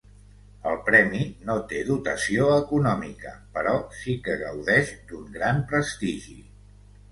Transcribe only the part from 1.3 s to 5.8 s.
no té dotació econòmica, però sí que gaudeix d'un gran